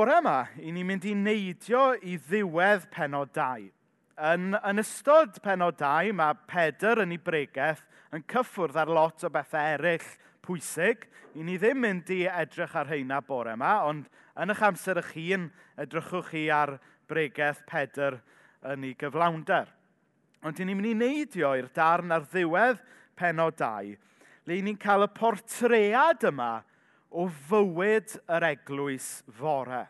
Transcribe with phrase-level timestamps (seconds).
[0.00, 3.66] bore yma, i ni'n mynd i neidio i ddiwedd penod 2.
[4.30, 7.82] Yn, yn ystod penod 2, mae Pedr yn ei bregaeth
[8.16, 10.06] yn cyffwrdd ar lot o bethau eraill
[10.46, 11.04] pwysig.
[11.36, 14.08] I ni ddim mynd i edrych ar heina bore yma, ond
[14.40, 16.78] yn eich amser eich hun, edrychwch chi ar
[17.10, 18.22] bregaeth Pedr
[18.72, 19.68] yn ei gyflawnder.
[20.48, 22.80] Ond i ni'n mynd i neidio i'r darn ar ddiwedd
[23.20, 23.98] penod 2,
[24.48, 26.54] le ni'n cael y portread yma
[27.10, 29.08] o fywyd yr eglwys
[29.38, 29.84] fore.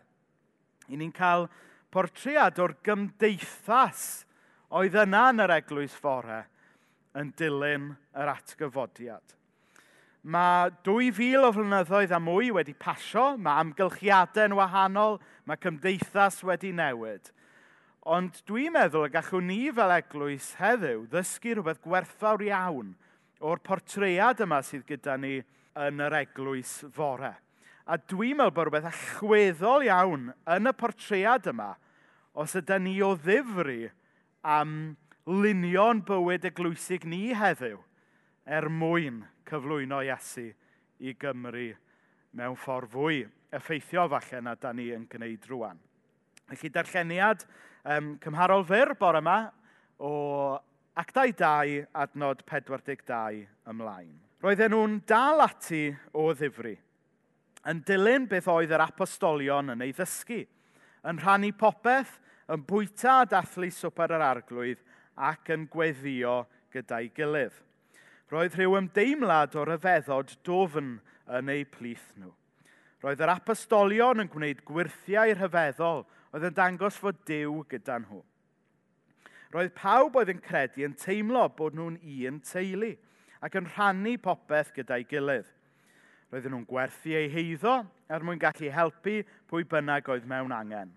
[0.91, 1.49] I ni'n cael
[1.93, 4.25] portread o'r gymdeithas
[4.71, 6.45] oedd yna yn yr eglwys fore
[7.19, 9.37] yn dilyn yr atgyfodiad.
[10.21, 15.17] Mae 2000 o flynyddoedd a mwy wedi pasio, mae amgylchiadau'n wahanol,
[15.49, 17.31] mae cymdeithas wedi newid.
[18.05, 22.95] Ond dwi'n meddwl y gallwn ni fel eglwys heddiw ddysgu rhywbeth gwerthfawr iawn
[23.41, 25.39] o'r portread yma sydd gyda ni
[25.79, 27.35] yn yr eglwys fore.
[27.91, 31.73] A dwi'n meddwl bod rhywbeth allweddol iawn yn y portread yma
[32.39, 33.91] os ydy ni o ddifri
[34.47, 34.97] am
[35.27, 37.81] lunion bywyd eglwysig ni heddiw
[38.47, 40.49] er mwyn cyflwyno Iesu
[41.01, 41.69] i Gymru
[42.37, 43.21] mewn ffordd fwy
[43.55, 45.79] effeithio falle na da ni yn gwneud rwan.
[46.51, 47.45] Felly darlleniad
[47.85, 49.39] um, cymharol fyr bore yma
[49.99, 50.13] o
[50.99, 56.73] actau 2 adnod 42 ymlaen roedden nhw'n dal ati o ddifri,
[57.69, 60.41] yn dilyn beth oedd yr apostolion yn ei ddysgu,
[61.05, 62.15] yn rhannu popeth,
[62.51, 64.81] yn bwyta a dathlu swper yr arglwydd
[65.29, 66.39] ac yn gweddio
[66.73, 67.59] gyda'i gilydd.
[68.33, 70.97] Roedd rhyw ymdeimlad o ryfeddod dofn
[71.37, 72.33] yn eu plith nhw.
[73.05, 76.03] Roedd yr apostolion yn gwneud gwirthiau rhyfeddol
[76.33, 78.23] oedd yn dangos fod Dyw gyda nhw.
[79.53, 82.95] Roedd pawb oedd yn credu yn teimlo bod nhw'n un teulu–
[83.45, 85.49] ac yn rhannu popeth gyda'i gilydd.
[86.31, 90.93] Roedden nhw'n gwerthu eu heiddo er mwyn gallu helpu pwy bynnag oedd mewn angen.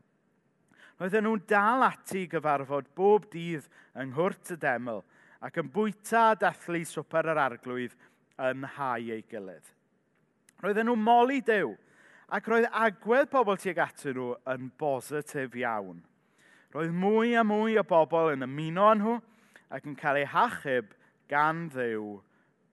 [0.99, 3.65] Roedden nhw'n dal ati gyfarfod bob dydd
[3.97, 5.01] yng nghwrt y deml
[5.43, 7.95] ac yn bwyta a dathlu swper yr arglwydd
[8.45, 9.65] yn hau ei gilydd.
[10.61, 11.73] Roedden nhw'n moli dew
[12.33, 16.03] ac roedd agwedd pobl tuag atyn nhw yn bositif iawn.
[16.73, 19.17] Roedd mwy a mwy o bobl yn ymuno â nhw
[19.73, 20.93] ac yn cael eu hachub
[21.29, 22.21] gan ddew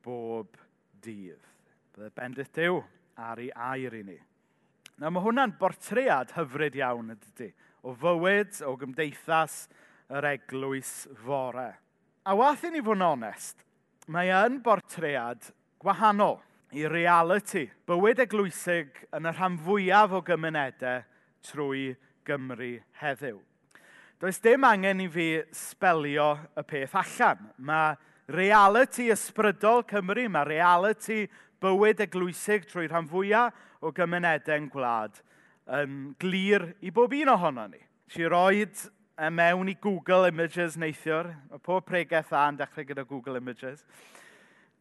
[0.04, 0.56] bob
[1.02, 1.40] dydd.
[1.94, 2.80] Bydde bendith Dyw
[3.20, 4.18] ar ei air i ni.
[5.00, 7.50] Na mae hwnna'n bortread hyfryd iawn ydy,
[7.84, 9.64] o fywyd, o gymdeithas,
[10.12, 11.70] yr eglwys fore.
[12.28, 13.64] A wath i ni fod yn onest,
[14.12, 15.50] mae yn bortread
[15.80, 16.38] gwahanol
[16.76, 17.66] i reality.
[17.88, 21.04] Bywyd eglwysig yn y rhan fwyaf o gymunedau
[21.48, 21.94] trwy
[22.28, 23.40] Gymru heddiw.
[24.20, 27.46] Does dim angen i fi spelio y peth allan.
[27.56, 27.96] Mae
[28.32, 31.24] reality ysbrydol Cymru, mae reality
[31.60, 35.20] bywyd eglwysig trwy rhan fwyaf o gymunedau'n gwlad
[35.80, 37.80] yn glir i bob un ohono ni.
[38.10, 38.74] Si roed
[39.20, 43.84] e mewn i Google Images neithiwr, mae pob pregaeth dda yn dechrau gyda Google Images,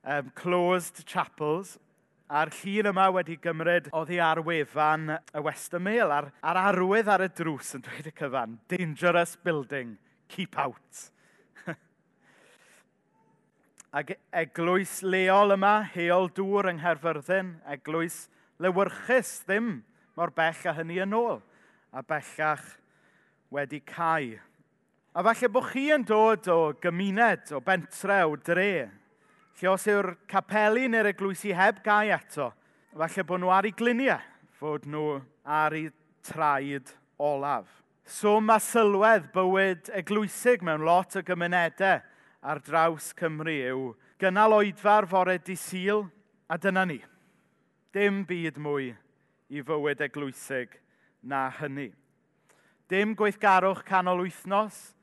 [0.03, 1.77] um, closed chapels,
[2.29, 7.25] a'r llun yma wedi gymryd oddi ar wefan y Western Mail, a'r, ar arwydd ar
[7.25, 9.97] y drws yn dweud y cyfan, dangerous building,
[10.29, 11.09] keep out
[13.89, 18.27] ac eglwys leol yma, heol dŵr yng Nghaerfyrddin, eglwys
[18.61, 19.79] lewyrchus ddim
[20.17, 21.39] mor bell a hynny yn ôl,
[21.89, 22.65] a bellach
[23.49, 24.37] wedi cael.
[25.17, 28.89] A falle bod chi yn dod o gymuned, o bentre, o dre,
[29.57, 32.51] lle os yw'r capeli neu'r eglwysi heb gau eto,
[32.93, 34.21] falle bod nhw ar ei gliniau,
[34.61, 35.17] fod nhw
[35.49, 35.89] ar ei
[36.29, 37.65] traed olaf.
[38.05, 42.03] So mae sylwedd bywyd eglwysig mewn lot o gymunedau
[42.41, 43.85] ar draws Cymru yw
[44.19, 46.05] gynnal oedfa'r fore di syl
[46.49, 46.99] a dyna ni.
[47.93, 48.91] Dim byd mwy
[49.49, 50.75] i fywyd eglwysig
[51.23, 51.89] na hynny.
[52.89, 54.93] Dim gweithgarwch canol wythnos,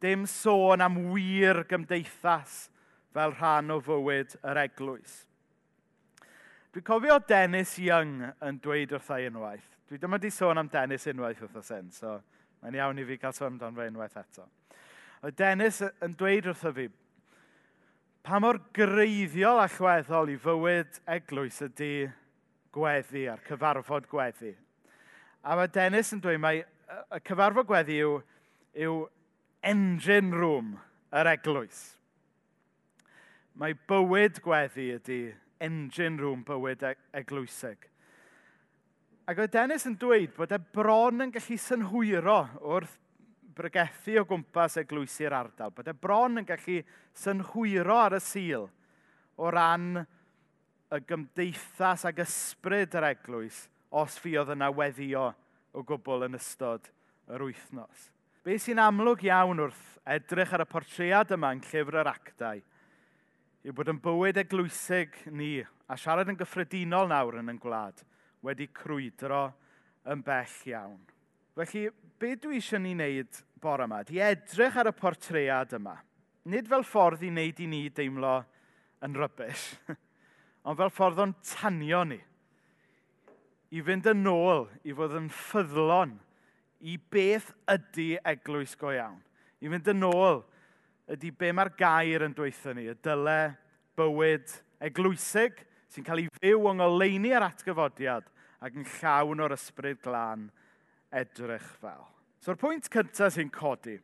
[0.00, 2.68] dim sôn am wir gymdeithas
[3.12, 5.24] fel rhan o fywyd yr eglwys.
[6.72, 9.66] Dwi'n cofio Dennis Young yn dweud wrtha unwaith.
[9.88, 12.18] Dwi ddim di sôn am Dennis unwaith wrtho sen, so
[12.62, 14.44] mae'n iawn i fi cael sôn amdano fe unwaith eto.
[15.18, 16.86] Oedd Dennis yn dweud wrtho fi,
[18.22, 21.92] pa mor greiddiol a chweddol i fywyd eglwys ydy
[22.74, 24.52] gweddi a'r cyfarfod gweddi.
[25.42, 28.18] A mae Dennis yn dweud mai y cyfarfod gweddi yw,
[28.78, 28.94] yw
[29.66, 30.76] engine room
[31.10, 31.82] yr eglwys.
[33.58, 35.20] Mae bywyd gweddi ydy
[35.66, 37.88] engine room bywyd e- eglwysig.
[39.28, 42.94] Ac oedd Dennis yn dweud bod e bron yn gallu synhwyro wrth
[43.58, 45.72] bregethu o gwmpas eglwysi'r ardal.
[45.74, 46.78] bod Byddai bron yn gallu
[47.18, 48.68] synhwyro ar y sil
[49.38, 55.28] o ran y gymdeithas ac ysbryd yr eglwys os fi oedd yna weddio
[55.74, 56.88] o gwbl yn ystod
[57.28, 58.08] yr wythnos.
[58.44, 62.62] Be sy'n amlwg iawn wrth edrych ar y portread yma yn llyfr yr actau
[63.66, 68.00] yw bod yn bywyd eglwysig ni a siarad yn gyffredinol nawr yn yn gwlad
[68.46, 69.48] wedi crwydro
[70.08, 71.00] yn bell iawn.
[71.58, 71.88] Felly,
[72.20, 75.96] be dwi eisiau ni wneud bore yma, di edrych ar y portread yma.
[76.48, 78.38] Nid fel ffordd i wneud i ni deimlo
[79.04, 79.64] yn rybys,
[80.66, 82.20] ond fel ffordd o'n tanio ni.
[83.68, 86.14] I fynd yn ôl i fod yn ffyddlon
[86.88, 89.18] i beth ydy eglwys go iawn.
[89.60, 90.42] I fynd yn ôl
[91.12, 93.40] ydy be mae'r gair yn dweithio ni, y dyle
[93.98, 94.52] bywyd
[94.88, 98.28] eglwysig sy'n cael ei fyw yng ngoleini ar atgyfodiad
[98.64, 100.48] ac yn llawn o'r ysbryd glân
[101.14, 102.06] edrych fel.
[102.48, 103.98] So'r pwynt cyntaf sy'n codi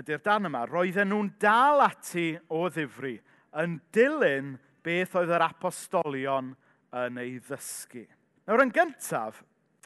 [0.00, 3.18] ydy'r dan yma, roedden nhw'n dal ati o ddifri
[3.60, 6.46] yn dilyn beth oedd yr apostolion
[6.96, 8.06] yn ei ddysgu.
[8.48, 9.42] Nawr, yn gyntaf,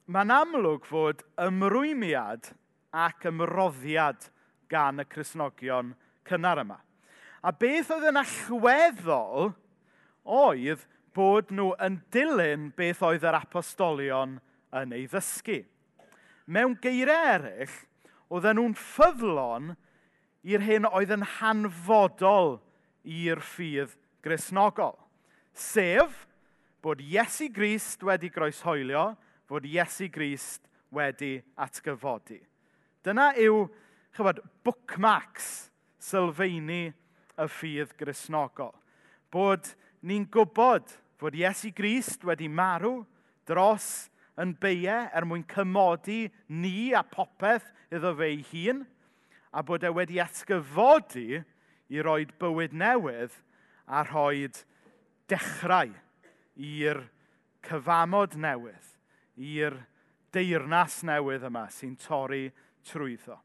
[0.07, 2.53] mae'n amlwg fod ymrwymiad
[2.95, 4.29] ac ymroddiad
[4.71, 5.91] gan y Cresnogion
[6.31, 6.79] cynnar yma.
[7.43, 9.51] A beth oedd yn allweddol
[10.39, 10.87] oedd
[11.19, 14.39] bod nhw yn dilyn beth oedd yr apostolion
[14.85, 15.65] yn ei ddysgu.
[16.49, 17.79] Mewn geiriau eraill,
[18.29, 19.73] oedden nhw'n ffyddlon
[20.49, 22.59] i'r hyn oedd yn hanfodol
[23.09, 23.95] i'r ffydd
[24.25, 24.97] grisnogol.
[25.53, 26.27] Sef
[26.85, 29.11] bod Iesu Grist wedi groeshoelio,
[29.49, 32.39] bod Iesu Grist wedi atgyfodi.
[33.05, 33.65] Dyna yw,
[34.17, 35.69] chybod, bookmarks
[36.03, 38.75] sylfaeni y ffydd grisnogol.
[39.33, 39.73] Bod
[40.07, 43.03] ni'n gwybod fod Iesu Grist wedi marw
[43.49, 44.09] dros
[44.39, 48.85] yn beie er mwyn cymodi ni a popeth iddo fe ei hun
[49.53, 51.43] a bod e wedi atgyfodi
[51.89, 53.37] i roi bywyd newydd
[53.89, 54.49] a rhoi
[55.29, 55.93] dechrau
[56.59, 57.03] i'r
[57.65, 58.89] cyfamod newydd,
[59.37, 59.77] i'r
[60.35, 62.49] deyrnas newydd yma sy'n torri
[62.89, 63.39] trwyddo.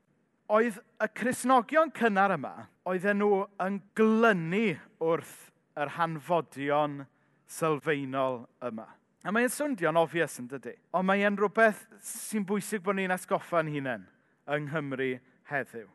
[0.53, 5.37] Oedd y Cresnogion cynnar yma, oedden nhw yn glynu wrth
[5.79, 7.03] yr hanfodion
[7.49, 8.89] sylfaenol yma.
[9.23, 14.03] A mae'n swndio'n obvious yn dydy, ond mae'n rhywbeth sy'n bwysig bod ni'n atgoffa'n hunain
[14.51, 15.11] yng Nghymru
[15.51, 15.87] heddiw.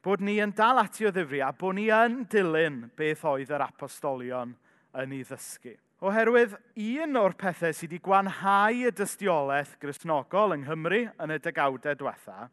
[0.00, 3.66] Bod ni yn dal ati o ddifri a bod ni yn dilyn beth oedd yr
[3.66, 4.54] apostolion
[4.96, 5.74] yn ei ddysgu.
[6.00, 11.98] Oherwydd un o'r pethau sydd wedi gwanhau y dystiolaeth grisnogol yng Nghymru yn y degawdau
[12.00, 12.48] diwetha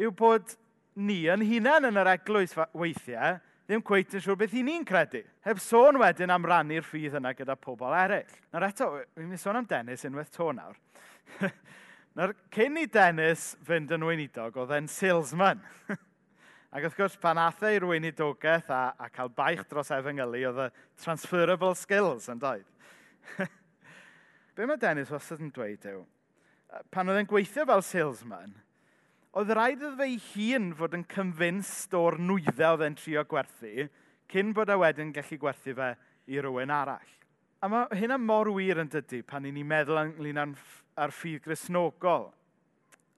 [0.00, 0.54] yw bod
[0.96, 5.22] ni yn hunain yn yr eglwys weithiau ddim cweit yn siŵr beth i ni'n credu.
[5.46, 8.32] Heb sôn wedyn am rannu'r ffydd yna gyda pobl eraill.
[8.52, 8.88] Nawr eto,
[9.20, 10.76] mi'n sôn am Dennis unwaith to nawr.
[12.12, 15.62] Nawr, cyn i Dennis fynd yn weinidog, oedd e'n salesman.
[16.72, 20.60] Ac wrth gwrs, pan athau e i'r weinidogaeth a, a cael baich dros efengylu, oedd
[20.66, 20.66] y
[21.00, 22.68] transferable skills yn dweud.
[24.56, 26.02] Be mae Dennis wastad yn dweud yw,
[26.92, 28.52] pan oedd e'n gweithio fel salesman,
[29.32, 33.88] oedd rhaid iddo fe ei hun fod yn convinced o'r nwyddau oedd e'n trio gwerthu,
[34.28, 35.94] cyn bod e wedyn gallu gwerthu fe
[36.28, 37.16] i rywun arall.
[37.62, 42.24] A mae hynna mor wir yn dydy pan ni'n meddwl ynglyn â'r ffydd grisnogol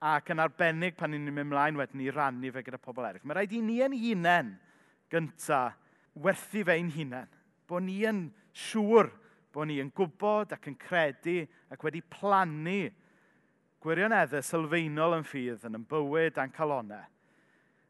[0.05, 3.23] ac yn arbennig pan ni'n mynd mlaen wedyn ni rannu fe gyda pobl eraill.
[3.25, 4.51] Mae rhaid i ni yn hunain
[5.09, 5.63] gynta
[6.21, 7.33] werthu fe ein hunain.
[7.65, 8.27] Bo ni yn
[8.67, 9.09] siŵr
[9.49, 11.39] bod ni yn gwybod ac yn credu
[11.73, 12.79] ac wedi plannu
[13.81, 17.01] gwirioneddau sylfaenol yn ffydd yn bywyd a'n calonau.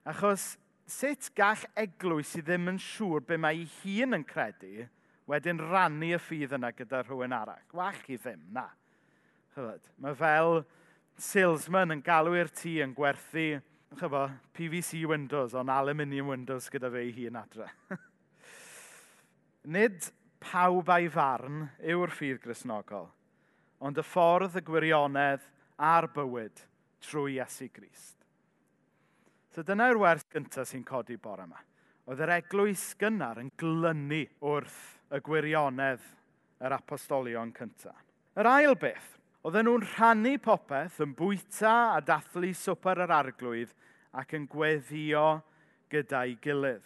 [0.07, 0.53] Achos
[0.87, 4.85] sut gall eglwys i ddim yn siŵr be mae ei hun yn credu–
[5.29, 7.63] wedyn rannu y ffydd yna gyda rhywun arall.
[7.73, 8.67] Wach i ddim, na.
[9.55, 10.59] Chybod, mae fel
[11.21, 13.47] salesman yn galw i'r tŷ yn gwerthu
[13.95, 17.69] chyfo, PVC windows, ond aluminium windows gyda fe ei hun adre.
[19.75, 20.09] Nid
[20.43, 23.07] pawb a'i farn yw'r ffydd grisnogol,
[23.79, 25.45] ond y ffordd y gwirionedd
[25.81, 26.65] a'r bywyd
[27.05, 28.17] trwy Iesu Grist.
[29.55, 31.61] So dyna yw'r wers gyntaf sy'n codi bore yma.
[32.05, 34.81] Oedd yr eglwys gynnar yn glynu wrth
[35.15, 36.03] y gwirionedd
[36.65, 38.01] yr apostolion cyntaf.
[38.35, 39.07] Yr ail beth,
[39.45, 43.71] oedden nhw'n rhannu popeth yn bwyta a dathlu swper yr arglwydd
[44.19, 45.25] ac yn gweddio
[45.91, 46.85] gyda'i gilydd.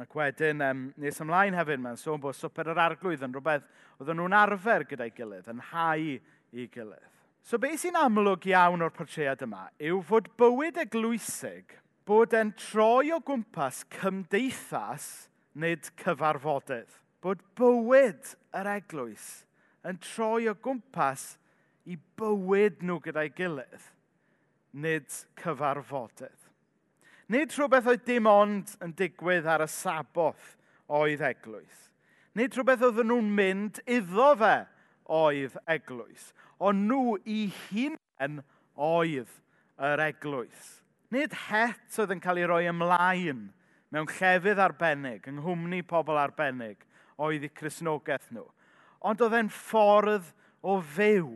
[0.00, 3.66] Ac wedyn, um, nes ymlaen hefyd, mae'n sôn bod swper yr arglwydd yn rhywbeth
[4.00, 7.10] oedden nhw'n arfer gyda'i gilydd, yn hau i gilydd.
[7.42, 11.74] So beth sy'n amlwg iawn o'r portread yma yw fod bywyd eglwysig
[12.06, 15.08] bod e'n troi o gwmpas cymdeithas
[15.58, 19.26] nid cyfarfodydd bod bywyd yr eglwys
[19.88, 21.36] yn troi o gwmpas
[21.88, 23.86] i bywyd nhw gyda'i gilydd,
[24.72, 25.08] nid
[25.42, 26.48] cyfarfodydd.
[27.32, 30.52] Nid rhywbeth oedd dim ond yn digwydd ar y saboth
[30.92, 31.88] oedd eglwys.
[32.36, 34.54] Nid rhywbeth oedden nhw'n mynd iddo fe
[35.12, 36.30] oedd eglwys.
[36.62, 38.40] Ond nhw i hunain
[38.76, 39.32] oedd
[39.82, 40.68] yr eglwys.
[41.12, 43.48] Nid het oedd yn cael ei roi ymlaen
[43.92, 46.80] mewn llefydd arbennig, yng nghwmni pobl arbennig,
[47.22, 48.46] oedd eu chrysnogaeth nhw.
[49.08, 50.30] Ond oedd e'n ffordd
[50.62, 51.34] o fyw.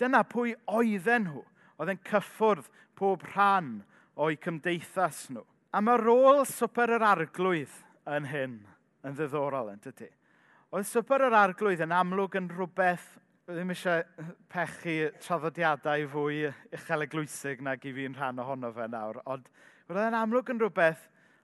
[0.00, 1.44] Dyna pwy oedden nhw.
[1.78, 3.76] Oedd e'n cyffwrdd pob rhan
[4.20, 5.44] o'i cymdeithas nhw.
[5.74, 7.80] A mae rôl swper yr arglwydd
[8.14, 8.60] yn hyn
[9.04, 10.10] yn ddiddorol yn dydy.
[10.74, 13.08] Oedd swper yr arglwydd yn amlwg yn rhywbeth
[13.44, 16.38] ddim eisiau pechu traddodiadau fwy
[16.72, 19.50] uchel eglwysig nag i fi'n rhan ohono fe nawr, ond
[19.90, 21.02] oedd e'n amlwg yn rhywbeth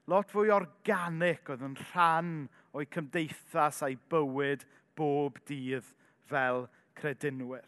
[0.09, 2.31] lot fwy organic, oedd yn rhan
[2.77, 4.67] o'i cymdeithas a'i bywyd
[4.99, 5.87] bob dydd
[6.31, 6.67] fel
[6.99, 7.67] credinwyr.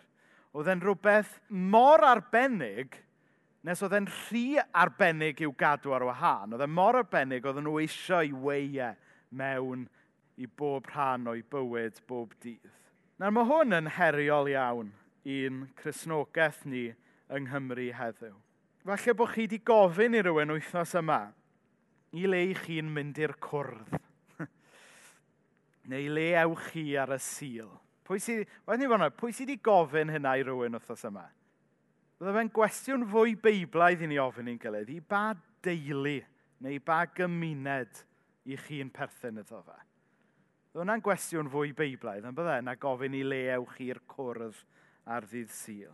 [0.52, 2.98] Oedd e'n rhywbeth mor arbennig
[3.66, 6.54] nes oedd e'n rhy arbennig i'w gadw ar wahân.
[6.54, 8.92] Oedd e'n mor arbennig oedd nhw eisiau i weiau
[9.38, 9.86] mewn
[10.36, 12.70] i bob rhan o'i bywyd bob dydd.
[13.20, 14.90] Nawr mae hwn yn heriol iawn
[15.28, 16.88] i'n chrysnogaeth ni
[17.32, 18.34] yng Nghymru heddiw.
[18.82, 21.20] Falle bod chi wedi gofyn i rywun wythnos yma
[22.18, 23.94] i le i chi'n mynd i'r cwrdd
[25.92, 27.70] neu le ewch chi ar y sil?
[28.08, 31.28] Pwy sydd, ni fanna, pwy sydd wedi gofyn hynna i rywun wrthos yma?
[32.18, 35.32] Bydde fe'n gwestiwn fwy beiblaidd i ni ofyn i'n gilydd, i ba
[35.64, 36.18] deulu
[36.62, 38.02] neu ba gymuned
[38.46, 39.78] i chi'n perthyn iddo fe.
[40.72, 44.60] Bydde hwnna'n gwestiwn fwy beiblaidd, yn bydde, na gofyn i le ewch chi'r cwrdd
[45.10, 45.90] ar ddydd sil.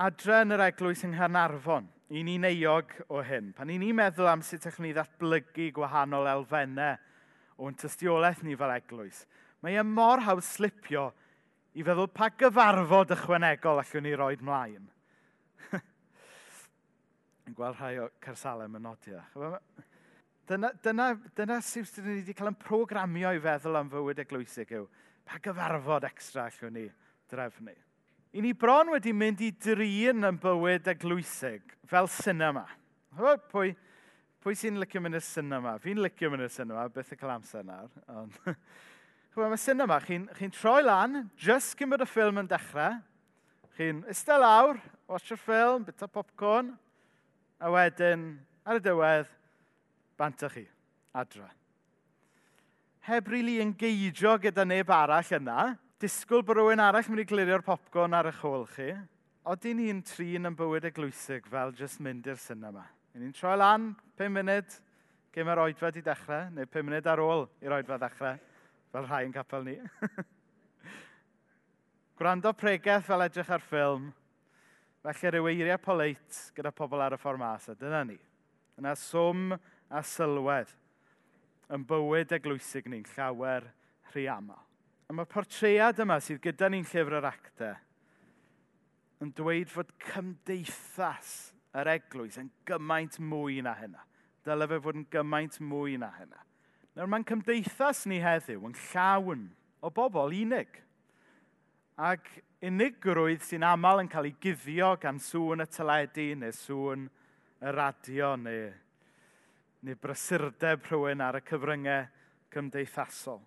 [0.00, 3.52] Adre yn yr eglwys yng Nghanarfon, i ni neiog o hyn.
[3.56, 6.96] Pan i ni meddwl am sut ydych ni ddatblygu gwahanol elfennau
[7.56, 9.22] o'n tystiolaeth ni fel eglwys,
[9.64, 11.08] mae e mor hawdd slipio
[11.76, 14.86] i feddwl pa gyfarfod ychwanegol allwn ni roed mlaen.
[17.46, 19.22] Yn gweld rhai o cersalem yn nodio.
[20.46, 24.86] Dyna, dyna, dyna sydd ni wedi cael yn programio i feddwl am fywyd eglwysig yw.
[25.26, 26.86] Pa gyfarfod extra allwn ni
[27.32, 27.74] drefnu.
[28.36, 32.66] I ni bron wedi mynd i drin yn bywyd eglwysig fel sinema.
[33.50, 33.72] Pwy,
[34.46, 35.72] Pwy sy'n licio mynd y cinema?
[35.82, 37.88] Fi'n licio mynd y cinema, beth y cael amser nawr.
[38.14, 38.36] Ond,
[39.34, 43.00] mae cinema, chi'n chi, troi lan, just cyn bod y ffilm yn dechrau,
[43.74, 44.78] chi'n ista lawr,
[45.10, 46.70] watch y ffilm, bita popcorn,
[47.58, 48.22] a wedyn,
[48.62, 49.34] ar y diwedd,
[50.14, 50.62] banta chi,
[51.10, 51.50] adra.
[53.10, 57.66] Heb rili really engeidio gyda neb arall yna, disgwyl bod rhywun arall mynd i glirio'r
[57.66, 58.92] popcorn ar eich hôl chi,
[59.46, 62.86] Oedden ni'n trin yn bywyd eglwysig fel just mynd i'r cinema.
[63.16, 63.84] Ni'n ni'n troi lan
[64.20, 64.74] 5 munud
[65.32, 68.42] gym yr oedfa di dechrau, neu 5 munud ar ôl i'r oedfa ddechrau,
[68.92, 69.76] fel rhai yn capel ni.
[72.20, 74.10] Gwrando pregaeth fel edrych ar ffilm,
[75.00, 78.18] felly rhyw eiriau poleit gyda pobl ar y ffordd mas, a dyna ni.
[78.76, 80.76] Yna swm a sylwedd
[81.72, 83.72] yn bywyd eglwysig ni'n llawer
[84.12, 84.60] rhy aml.
[85.08, 87.80] A mae portread yma sydd gyda ni'n llyfr yr actau
[89.24, 94.02] yn dweud fod cymdeithas yr eglwys yn gymaint mwy na hynna.
[94.46, 96.42] Dyle fe fod yn gymaint mwy na hynna.
[96.96, 99.48] Nawr mae'n cymdeithas ni heddiw yn llawn
[99.84, 100.70] o bobl unig.
[101.96, 102.28] Ac
[102.64, 107.06] unigrwydd sy'n aml yn cael ei guddio gan sŵn y teledu neu sŵn
[107.60, 108.70] y radio neu,
[109.84, 112.08] neu brysurdeb rhywun ar y cyfryngau
[112.52, 113.40] cymdeithasol.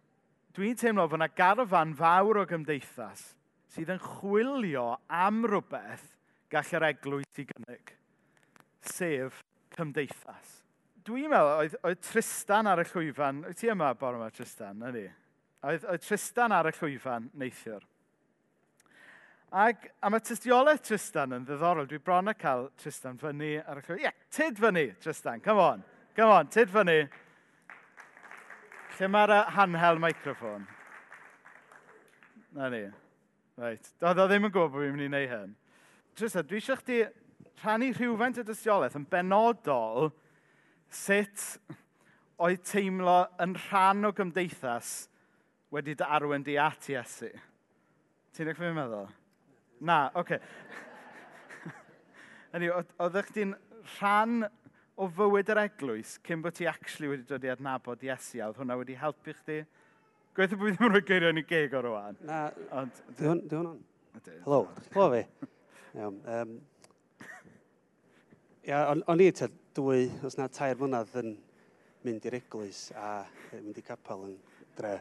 [0.54, 3.32] Dwi'n teimlo fod yna garfan fawr o gymdeithas
[3.70, 6.06] sydd yn chwilio am rhywbeth
[6.50, 7.99] gall yr eglwys i gynnig
[8.86, 9.44] sef
[9.76, 10.58] cymdeithas.
[11.08, 15.06] Dwi'n meddwl, oedd, oedd Tristan ar y llwyfan, wyt ti yma bore yma Tristan, ydy?
[15.66, 17.86] Oedd, oedd Tristan ar y llwyfan neithiwr.
[19.50, 23.86] Ac am y tystiolaeth Tristan yn ddiddorol, dwi bron a cael Tristan fyny ar y
[23.86, 24.04] llwyfan.
[24.04, 25.86] Ie, yeah, tyd fyny, Tristan, come on.
[26.18, 27.00] Come on, tyd fyny.
[29.00, 30.68] Lle mae'r handheld microffon?
[32.58, 32.84] Na ni.
[33.60, 33.90] Reit.
[34.00, 35.56] doedd o ddim yn gwybod bod fi'n mynd i wneud hyn.
[36.16, 37.00] Tristan, dwi eisiau chdi
[37.62, 40.10] rhannu rhywfaint y dystiolaeth yn benodol
[40.89, 41.46] sut
[42.39, 44.94] oedd teimlo yn rhan o gymdeithas
[45.74, 47.30] wedi dy arwen di at Iesu.
[48.36, 49.10] Ti'n eich fi'n meddwl?
[49.86, 50.39] Na, oce.
[52.50, 52.66] Okay.
[52.98, 53.51] Oeddech chdi'n
[54.00, 54.48] rhan
[54.98, 58.58] o fywyd yr eglwys cyn bod ti actually wedi dod i adnabod Iesu a oedd
[58.58, 59.60] hwnna wedi helpu chdi?
[60.34, 62.18] Gweithio bod fi ddim yn rhoi geirio ni y geg o'r rwan.
[62.25, 62.39] Na,
[62.80, 63.78] Ond, di hwnna'n...
[64.48, 65.50] Hello, clywed fi.
[66.00, 66.58] Iawn, um,
[68.70, 71.32] Ia, o'n, i te dwy, os na tair mlynedd yn
[72.06, 73.24] mynd i'r eglwys a
[73.56, 74.36] mynd i capel yn
[74.78, 74.92] dre.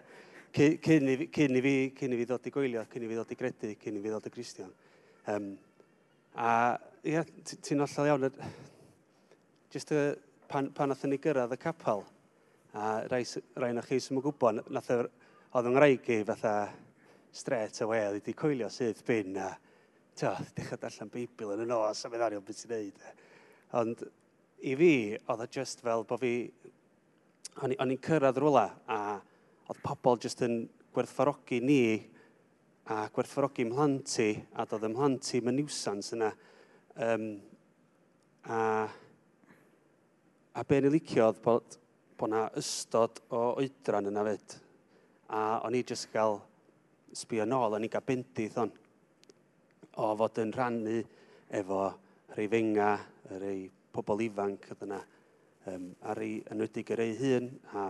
[0.56, 3.34] Cyn i, cyn i, fi, cyn i fi ddod i goelio, cyn i fi ddod
[3.34, 4.72] i gredu, cyn i fi ddod i Christian.
[5.34, 5.50] Um,
[6.40, 6.54] a
[7.12, 8.26] ia, ti'n ollol iawn.
[9.76, 10.06] jyst uh,
[10.48, 12.06] pan, pan nath ni gyrraedd y capel,
[12.72, 13.22] a rai,
[13.60, 16.56] rai na chi sy'n gwybod, nath oedd yn rhaid i fatha
[17.36, 19.52] stret y we, wedi coelio sydd bin a
[20.16, 23.02] tio, dechrau darllen Beibl yn y nos a meddwl beth sy'n neud.
[23.04, 23.27] E.
[23.76, 24.00] Ond
[24.64, 24.92] i fi,
[25.28, 26.34] oedd e just fel bod fi...
[27.58, 28.98] O'n i'n cyrraedd rwla a
[29.68, 30.62] oedd pobl just yn
[30.94, 31.82] gwerthfarogi ni
[32.88, 36.30] a gwerthfarogi mhlanti a doedd y mhlanti mewn niwsans yna.
[36.96, 37.26] Um,
[38.48, 38.60] a,
[40.56, 41.76] a be ni licio oedd bod,
[42.16, 44.56] bod yna ystod o oedran yna fyd.
[45.28, 46.38] A o'n i jyst gael
[47.12, 48.72] sbio nôl, o'n i gael bendith on.
[50.00, 51.02] O fod yn rhannu
[51.60, 51.82] efo
[52.38, 52.94] rhifenga,
[53.34, 54.98] y rei pobl ifanc oedd yna,
[55.72, 57.84] um, ar ei enwedig yr ei hun, a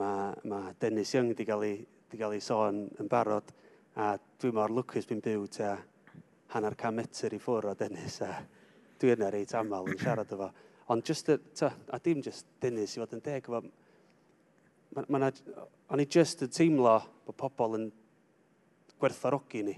[0.00, 3.52] mae, mae Dennis Young wedi cael ei, wedi cael ei sôn yn barod,
[3.96, 5.72] a dwi mor lwcus bu'n byw ta
[6.54, 8.30] hanner cam metr i ffwrdd o Dennis, a
[9.00, 10.50] dwi yna reit aml yn siarad efo.
[10.92, 13.62] Ond just, y, ta, a dim just Dennis i fod yn deg, efo,
[14.94, 15.32] ma, ma na,
[15.90, 17.90] o'n i just yn teimlo bod pobl yn
[19.00, 19.76] gwerthorogi ni.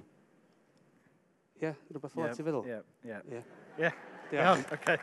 [1.59, 2.69] Ie, yeah, rhywbeth fel yeah, ti'n feddwl?
[2.69, 3.11] Ie, yeah, ie.
[3.11, 3.27] Yeah.
[3.39, 3.89] Yeah.
[3.89, 4.08] Yeah.
[4.29, 4.99] Iawn, oce.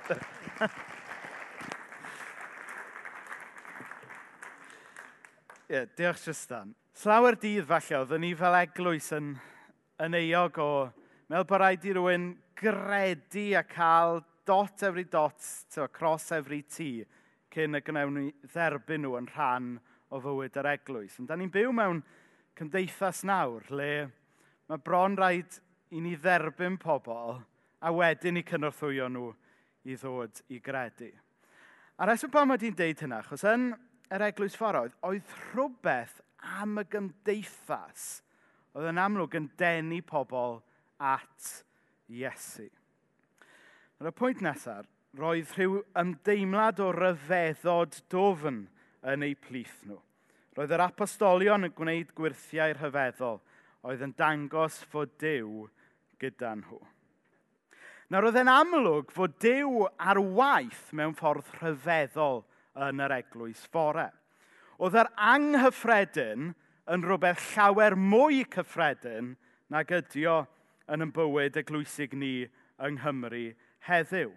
[5.66, 6.76] Ie, diolch Tristan.
[6.94, 9.32] Slawer dydd falle, oedden ni fel eglwys yn,
[10.06, 10.68] yn eog o...
[11.26, 12.28] Meddwl bod rhaid i rhywun
[12.62, 15.42] gredu a cael dot every dot,
[15.74, 17.02] to, cross every T,
[17.50, 19.74] cyn y gnewn ni dderbyn nhw yn rhan
[20.14, 21.18] o fywyd yr eglwys.
[21.18, 22.04] Ond da ni'n byw mewn
[22.62, 23.90] cymdeithas nawr, le
[24.70, 25.58] mae bron rhaid
[25.90, 27.40] i ni dderbyn pobl
[27.82, 29.32] a wedyn i cynorthwyo nhw
[29.86, 31.12] i ddod i gredu.
[31.96, 33.72] A reswm pam mae di'n deud hynna, achos yn
[34.14, 36.20] yr eglwys ffordd, oedd rhywbeth
[36.60, 38.08] am y gymdeithas
[38.76, 40.60] oedd yn amlwg yn denu pobl
[41.00, 41.52] at
[42.12, 42.68] Iesu.
[44.02, 48.66] Ar y pwynt nesaf, roedd rhyw ymdeimlad o ryfeddod dofn
[49.08, 50.02] yn eu plith nhw.
[50.56, 53.40] Roedd yr apostolion yn gwneud gwirthiau rhyfeddol,
[53.88, 55.66] oedd yn dangos fod Dyw
[56.20, 56.82] gyda nhw.
[58.14, 62.44] Nawr oedd e'n amlwg fod Dyw ar waith mewn ffordd rhyfeddol
[62.86, 64.12] yn yr eglwys fore.
[64.78, 66.52] Oedd yr anghyffredin
[66.94, 69.32] yn rhywbeth llawer mwy cyffredin
[69.74, 70.44] nag ydio
[70.94, 72.34] yn y bywyd eglwysig ni
[72.78, 73.48] yng Nghymru
[73.88, 74.30] heddiw.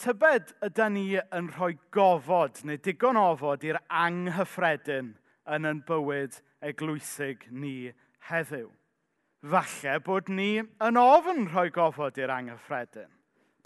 [0.00, 5.12] Tybed ydy ni yn rhoi gofod neu digon ofod i'r anghyffredin
[5.52, 7.92] yn yn bywyd eglwysig ni
[8.30, 8.70] heddiw
[9.50, 13.10] falle bod ni yn ofn rhoi gofod i'r anghyffredin.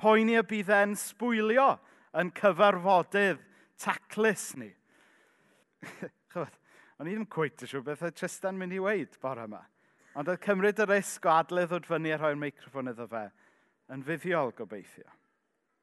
[0.01, 1.75] Poeni y bydd e'n sbwylio
[2.21, 3.43] yn cyfarfodydd
[3.81, 4.71] taclus ni.
[6.31, 6.57] Chybod,
[7.01, 9.63] o'n i ddim cwyt yn siŵr beth oedd Tristan mynd i weid bore yma.
[10.19, 13.29] Ond oedd cymryd y risg o adledd ddod fyny a rhoi'r meicrofon iddo fe
[13.95, 15.09] yn fuddiol gobeithio.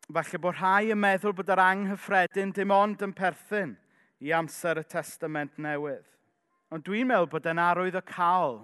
[0.07, 3.75] Falle bod rhai yn meddwl bod yr anghyffredin dim ond yn perthyn
[4.23, 6.05] i amser y testament newydd.
[6.71, 8.59] Ond dwi'n meddwl bod e'n arwydd o cael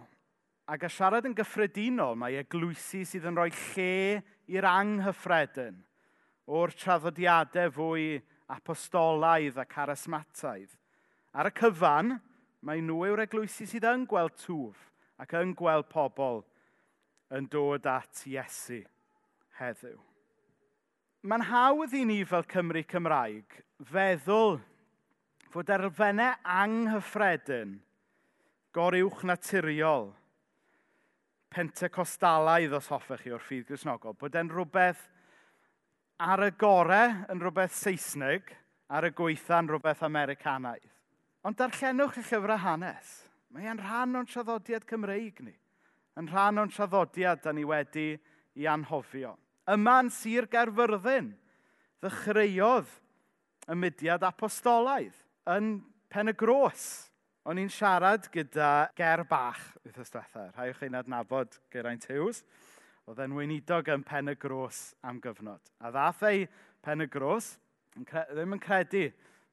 [0.63, 5.81] Ac a siarad yn gyffredinol, mae eglwysi sydd yn rhoi lle i'r anghyffredin
[6.47, 8.05] o'r traddodiadau fwy
[8.53, 10.71] apostolaidd a charismataidd.
[11.35, 12.15] Ar y cyfan,
[12.63, 14.87] mae nhw yw'r eglwysi sydd yn gweld twf
[15.19, 16.45] ac yn gweld pobl
[17.35, 18.79] yn dod at Iesu
[19.59, 19.99] heddiw.
[21.27, 23.59] Mae'n hawdd i ni fel Cymru Cymraeg
[23.91, 24.61] feddwl
[25.51, 27.81] fod elfennau anghyffredin
[28.71, 30.13] goruwch naturiol–
[31.53, 35.03] pentecostalaidd os hoffech chi o'r ffydd grisnogol, bod e'n rhywbeth
[36.23, 38.49] ar y gorau yn rhywbeth Saesneg,
[38.93, 40.89] ar y gweitha'n rhywbeth Americanaidd.
[41.43, 43.13] Ond darllenwch y llyfrau hanes.
[43.53, 45.53] Mae e'n rhan o'n traddodiad Cymreig ni.
[46.19, 48.13] Yn rhan o'n traddodiad da ni wedi
[48.57, 49.33] i anhofio.
[49.69, 51.31] Yma'n sir Gerfyrddin,
[52.03, 52.89] ddechreuodd
[53.69, 55.17] y mudiad apostolaidd
[55.53, 55.77] yn
[56.11, 57.12] Pen y Gros
[57.43, 60.45] O'n i'n siarad gyda ger bach wythnos diwetha.
[60.53, 62.39] Rhai o'ch chi'n adnabod Geraint Hughes.
[63.03, 65.59] Oedd e'n weinidog yn pen y gros am gyfnod.
[65.83, 66.45] A ddath ei
[66.85, 67.57] pen y gros
[67.97, 69.09] ddim yn credu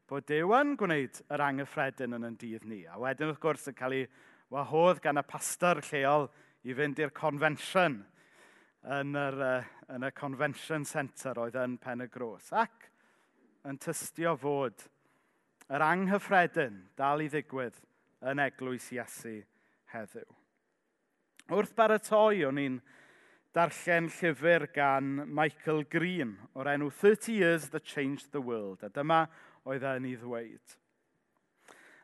[0.07, 2.85] bod Dyw yn gwneud yr anghyffredin yn yn dydd ni.
[2.87, 4.07] A wedyn wrth gwrs yn cael ei
[4.55, 6.29] wahodd gan y pastor lleol
[6.63, 7.99] i fynd i'r convention
[8.87, 12.55] yn, yr, uh, yn y convention centre oedd yn Pen y Gros.
[12.55, 12.87] Ac
[13.67, 14.87] yn tystio fod
[15.71, 17.79] yr anghyffredin dal i ddigwydd
[18.31, 19.37] yn eglwys Iesu
[19.93, 20.27] heddiw.
[21.51, 22.81] Wrth baratoi, o'n i'n
[23.55, 29.25] darllen llyfr gan Michael Green o'r enw 30 Years That Changed the World, a dyma
[29.67, 30.77] oedd e'n ei ddweud.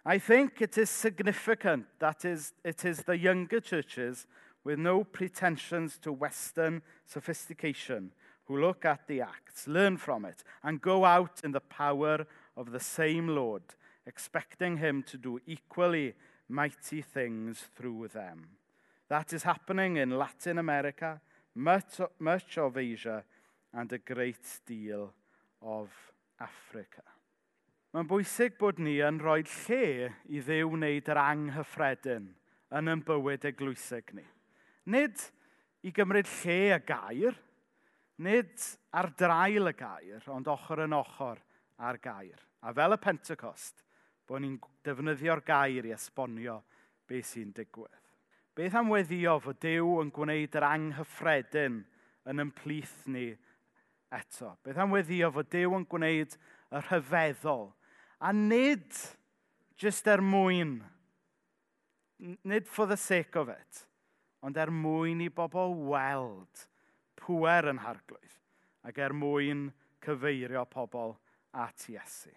[0.07, 4.27] I think it is significant that is, it is the younger churches
[4.63, 8.13] with no pretensions to Western sophistication
[8.45, 12.73] who look at the Acts, learn from it, and go out in the power of
[12.73, 13.63] the same Lord,
[14.07, 16.15] expecting him to do equally
[16.49, 18.49] mighty things through them.
[19.09, 21.21] That is happening in Latin America,
[21.55, 23.25] much, much of Asia,
[23.73, 25.13] and a great deal
[25.63, 25.91] of
[26.41, 27.03] Africa.
[27.95, 32.27] Mae'n bwysig bod ni yn rhoi lle i ddew wneud yr anghyffredin
[32.77, 34.25] yn ein bywyd eglwysig ni.
[34.93, 35.23] Nid
[35.87, 37.39] i gymryd lle y gair,
[38.21, 41.41] nid ar drail y gair, ond ochr yn ochr
[41.79, 42.41] a'r gair.
[42.63, 43.85] A fel y Pentecost,
[44.27, 46.61] bod ni'n defnyddio'r gair i esbonio
[47.07, 48.03] beth sy'n digwydd.
[48.57, 51.83] Beth am weddio fod Dyw yn gwneud yr anghyffredin
[52.27, 53.29] yn ymplith ni
[54.17, 54.55] eto?
[54.65, 56.37] Beth am weddio fod Dyw yn gwneud
[56.73, 57.69] y rhyfeddol?
[58.25, 58.89] A nid
[59.77, 60.79] jyst er mwyn,
[62.49, 63.85] nid for the sake of it,
[64.41, 66.65] ond er mwyn i bobl weld
[67.21, 68.35] pwer yn harglwydd
[68.87, 69.67] ac er mwyn
[70.05, 71.17] cyfeirio pobl
[71.57, 72.33] at Iesu.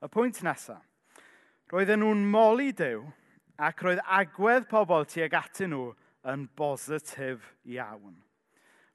[0.00, 0.84] Y pwynt nesaf.
[1.70, 3.04] Roedden nhw'n moli dew
[3.60, 5.90] ac roedd agwedd pobl tuag atyn nhw
[6.32, 8.16] yn bositif iawn.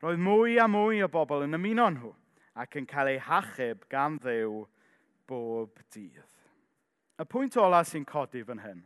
[0.03, 2.11] Roedd mwy a mwy o bobl yn ymuno nhw
[2.59, 4.65] ac yn cael eu hachub gan ddew
[5.29, 6.19] bob dydd.
[7.15, 8.83] Y pwynt ola sy'n codi fan hyn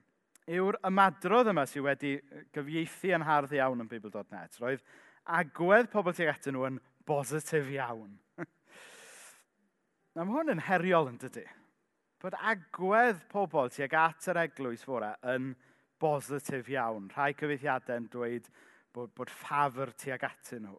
[0.50, 2.16] yw'r ymadrodd yma sydd wedi
[2.56, 4.58] gyfieithu yn hardd iawn yn Bibl.net.
[4.62, 4.84] Roedd
[5.30, 8.16] agwedd pobl tuag atyn nhw yn bositif iawn.
[10.16, 11.46] Na mae hwn yn heriol yn dydy.
[12.20, 15.54] Bod agwedd pobl tuag at yr eglwys fore yn
[16.02, 17.08] bositif iawn.
[17.14, 18.50] Rhai cyfeithiadau yn dweud
[18.96, 20.78] bod, bod ffafr tuag atyn nhw.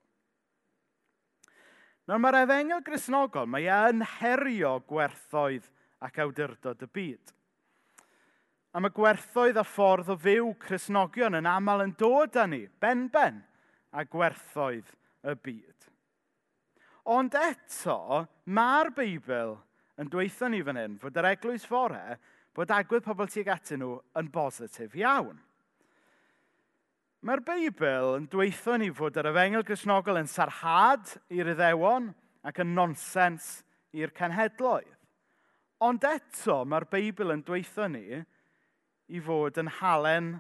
[2.09, 5.69] Nawr mae'r efengel grisnogol, mae e yn herio gwerthoedd
[6.03, 7.35] ac awdurdod y byd.
[8.75, 13.41] A mae gwerthoedd a ffordd o fyw crisnogion yn aml yn dod â ni, ben-ben,
[13.95, 14.91] a gwerthoedd
[15.27, 15.89] y byd.
[17.11, 19.53] Ond eto, Mae'r Beibl
[20.01, 22.17] yn dweithio ni fan hyn fod yr eglwys fore
[22.57, 25.37] bod agwedd pobl tuag atyn nhw yn bositif iawn.
[27.23, 32.11] Mae'r Beibl yn dweithio ni fod yr efengel grisnogol yn sarhad i'r iddewon
[32.49, 33.61] ac yn nonsens
[33.95, 34.97] i'r cenhedloedd.
[35.87, 40.35] Ond eto, mae'r Beibl yn dweithio ni i fod yn halen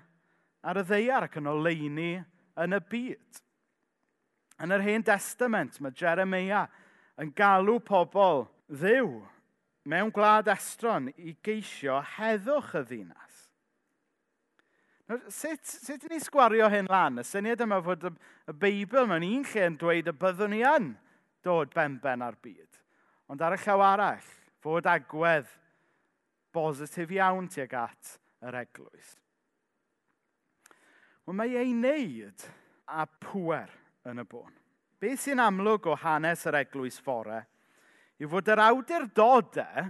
[0.66, 2.12] ar y ddeiar ac yn oleini
[2.61, 3.42] yn y byd.
[4.61, 6.66] Yn yr hen testament, mae Jeremia
[7.21, 8.47] yn galw pobl
[8.81, 9.11] ddiw
[9.91, 13.37] mewn gwlad estron i geisio heddwch y ddinas.
[15.35, 17.19] Sut, sut ni sgwario hyn lan?
[17.19, 18.13] Y syniad yma fod y,
[18.47, 20.93] y Beibl mewn un lle yn dweud y byddwn ni yn
[21.45, 22.79] dod benben ar byd.
[23.31, 24.31] Ond ar y llaw arall,
[24.63, 25.51] fod agwedd
[26.55, 28.15] bositif iawn tuag at
[28.47, 29.17] yr eglwys.
[31.27, 32.47] Wel, mae ei wneud
[32.87, 33.71] a pwer
[34.11, 34.60] yn y bôn
[35.01, 37.45] beth sy'n amlwg o hanes yr eglwys fore
[38.21, 39.89] yw fod yr awdurdodau e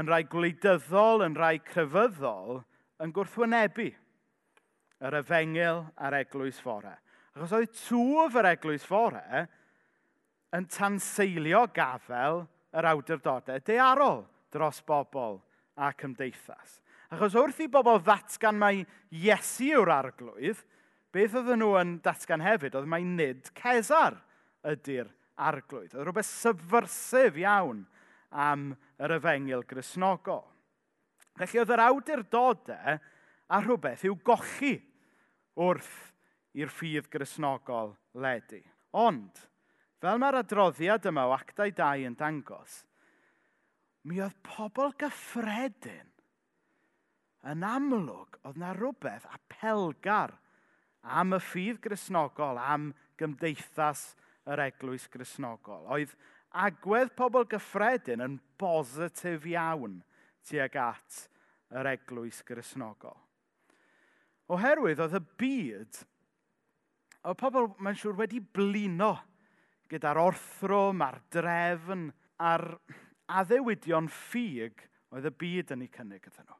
[0.00, 2.60] yn rhai gwleidyddol, yn rhai crefyddol,
[3.02, 3.88] yn gwrthwynebu
[5.00, 6.92] yr efengil a'r eglwys fore.
[7.34, 9.44] Achos oedd twf yr eglwys fore
[10.56, 12.44] yn tanseilio gafel
[12.76, 15.40] yr awdurdodau e dearol dros bobl
[15.80, 16.78] a cymdeithas.
[17.10, 20.60] Achos wrth i bobl ddatgan mai Iesu yw'r arglwydd,
[21.14, 24.18] beth oedden nhw yn datgan hefyd oedd mai nid Cesar
[24.66, 25.94] ydy'r arglwydd.
[25.94, 27.84] Oedd rhywbeth syfyrsif iawn
[28.30, 28.70] am
[29.00, 30.44] yr efengil grisnogol.
[31.40, 32.98] Felly oedd yr awdurdodau
[33.50, 34.76] a rhywbeth i'w gochi
[35.58, 35.96] wrth
[36.58, 38.60] i'r ffydd grisnogol ledu.
[38.96, 39.42] Ond,
[40.02, 42.82] fel mae'r adroddiad yma o actau dau yn dangos,
[44.06, 46.08] mi oedd pobl gyffredin
[47.50, 50.38] yn amlwg oedd na rhywbeth apelgar pelgar
[51.02, 54.10] am y ffydd grisnogol, am gymdeithas
[54.50, 55.86] yr eglwys grisnogol.
[55.92, 56.12] Oedd
[56.50, 60.00] agwedd pobl gyffredin yn bositif iawn
[60.48, 61.24] tuag at
[61.76, 63.18] yr eglwys grisnogol.
[64.50, 66.00] Oherwydd oedd y byd,
[67.22, 69.14] oedd pobl, mae'n siŵr, wedi blino
[69.90, 72.08] gyda'r orthrwm a'r drefn
[72.42, 72.66] a'r
[73.40, 74.82] addewidion ffug
[75.14, 76.58] oedd y byd yn ei cynnig iddyn nhw.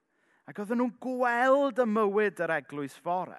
[0.51, 3.39] Ac oedden nhw'n gweld y mywyd yr eglwys fore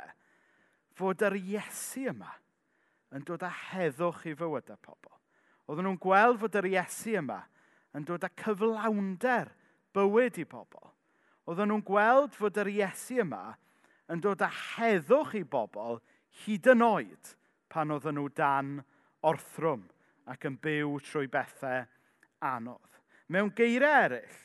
[0.98, 2.32] fod yr Iesu yma
[3.16, 5.12] yn dod â heddwch i fywydau pobl.
[5.68, 7.42] Oedden nhw'n gweld fod yr Iesu yma
[7.98, 9.52] yn dod â cyflawnder
[9.96, 10.92] bywyd i bobl.
[11.48, 13.44] Oedden nhw'n gweld fod yr Iesu yma
[14.12, 16.00] yn dod â heddwch i bobl
[16.44, 17.34] hyd yn oed
[17.72, 18.78] pan oedden nhw dan
[19.28, 19.84] orthrwm
[20.32, 21.84] ac yn byw trwy bethau
[22.44, 22.88] anodd.
[23.32, 24.40] Mewn geiriau eraill,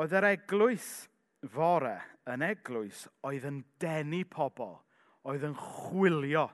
[0.00, 0.86] oedd yr eglwys
[1.52, 1.98] fore
[2.30, 4.78] yn eglwys oedd yn denu pobl–
[5.28, 6.46] oedd yn chwilio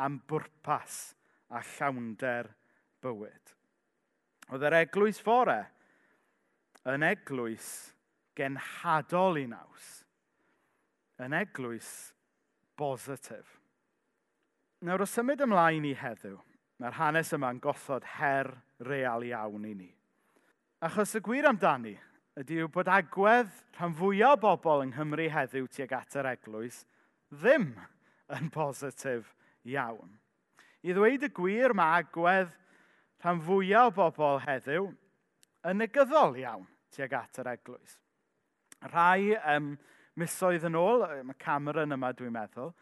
[0.00, 1.00] am bwrpas
[1.50, 2.50] a llawnder
[3.02, 3.54] bywyd.
[4.50, 5.60] Oedd yr eglwys fore
[6.90, 7.68] yn eglwys
[8.38, 9.88] genhadol i naws,
[11.20, 11.90] yn eglwys
[12.80, 13.58] bositif.
[14.80, 16.38] Nawr, os symud ymlaen i heddiw,
[16.80, 18.48] mae'r hanes yma'n gothod her
[18.88, 19.90] real iawn i ni.
[20.80, 21.98] Achos y gwir amdani
[22.40, 26.78] ydy yw bod agwedd rhan fwyaf o bobl yng Nghymru heddiw tuag at yr eglwys.
[27.28, 27.74] Ddim
[28.36, 29.34] yn positif
[29.68, 30.16] iawn.
[30.82, 32.52] I ddweud y gwir, mae agwedd
[33.20, 34.88] rhan fwyaf o bobl heddiw
[35.68, 37.98] yn negyddol iawn tuag at yr eglwys.
[38.88, 39.74] Rhai um,
[40.18, 42.72] misoedd yn ôl, mae Cameron yma dwi'n meddwl,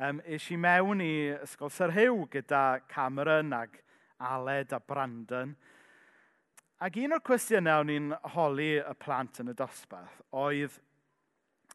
[0.00, 1.12] um, is i mewn i
[1.42, 3.76] Ysgol Sir Hyw gyda Cameron ag
[4.22, 5.52] Aled a Brandon.
[6.82, 10.80] Ac un o'r cwestiynau o'n i'n holi y plant yn y dosbarth oedd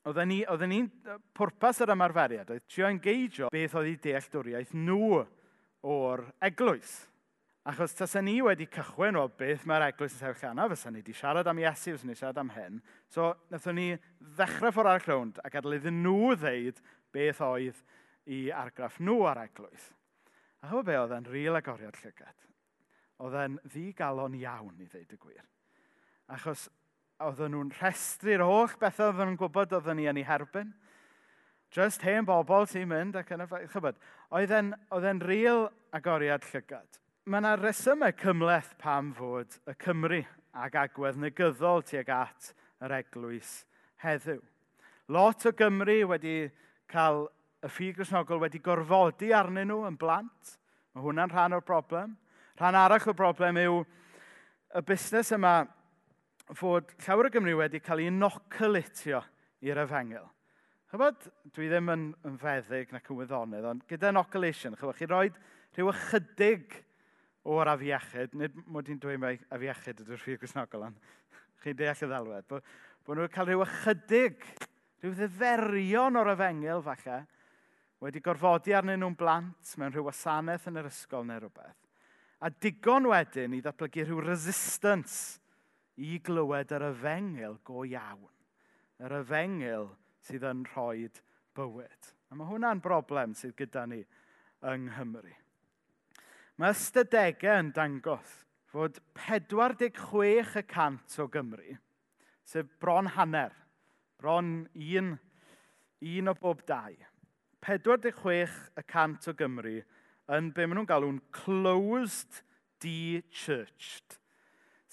[0.07, 0.87] Oedden ni, oedden ni'n
[1.35, 5.25] pwrpas yr ymarferiad, oedd trio engeidio beth oedd eu dealltwriaeth nhw
[5.87, 6.93] o'r eglwys.
[7.67, 11.15] Achos tasen ni wedi cychwyn o beth mae'r eglwys yn sefyll yna, fysa ni wedi
[11.17, 12.79] siarad am Iesu, fysa ni siarad am hyn.
[13.11, 13.87] So, wnaethon ni
[14.37, 16.79] ddechrau ffordd ar clwn ac adael iddyn nhw ddeud
[17.11, 17.83] beth oedd
[18.31, 19.89] i argraff nhw ar eglwys.
[20.63, 22.47] A hwb be oedd e'n ril agoriad llygad.
[23.19, 25.43] Oedd e'n ddigalon iawn i ddeud y gwir.
[26.31, 26.69] Achos
[27.23, 30.69] oedden nhw'n rhestru'r holl bethau oedden nhw'n gwybod oedden ni yn ei herbyn.
[31.73, 33.71] Just hen bobl sy'n mynd ac yn y ffaith.
[33.73, 33.97] Chybod,
[34.32, 36.99] oedd e'n real agoriad llygad.
[37.27, 40.21] Mae yna resymau cymleth pam fod y Cymru
[40.56, 42.53] ag agwedd negyddol tuag at
[42.86, 43.65] yr eglwys
[44.03, 44.39] heddiw.
[45.12, 46.38] Lot o Gymru wedi
[46.88, 47.25] cael
[47.65, 50.56] y ffug grisnogol wedi gorfodi arnyn nhw yn blant.
[50.95, 52.15] Mae hwnna'n rhan o'r broblem.
[52.62, 53.82] Rhan arall o'r broblem yw
[54.77, 55.60] y busnes yma
[56.55, 59.21] fod llawer o Gymru wedi cael ei nocolitio
[59.65, 60.27] i'r efengil.
[60.88, 65.39] Chybod, dwi ddim yn, yn feddyg nac yn wyddonydd, ond gyda inoculation, chybod, chi roed
[65.75, 66.77] rhyw ychydig
[67.47, 71.01] o'r afiechyd, nid mod i'n dweud mai afiechyd ydy'r rhif Cresnogol, ond
[71.63, 72.69] chi'n deall y ddelwedd, bod,
[73.03, 74.47] bod nhw'n cael rhyw ychydig,
[75.03, 77.19] rhyw ddiferion o'r efengil falle,
[78.03, 81.75] wedi gorfodi arnyn nhw'n blant mewn rhyw wasanaeth yn yr ysgol neu rhywbeth.
[82.39, 85.41] A digon wedyn i ddatblygu rhyw resistance
[85.97, 88.29] i glywed yr yfengil go iawn.
[89.01, 89.89] Yr yfengil
[90.25, 91.07] sydd yn rhoi
[91.57, 92.13] bywyd.
[92.29, 94.01] A mae hwnna'n broblem sydd gyda ni
[94.67, 95.33] yng Nghymru.
[96.57, 98.31] Mae ystadegau yn dangos
[98.67, 101.77] fod 46% o Gymru,
[102.43, 103.53] sef bron hanner,
[104.19, 105.13] bron un,
[106.01, 106.95] un o bob dau,
[107.65, 109.77] 46% o Gymru
[110.36, 112.41] yn be maen nhw'n galw'n closed
[112.83, 114.17] de-churched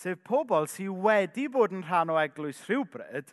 [0.04, 3.30] sef pobl sydd wedi bod yn rhan o eglwys rhywbryd,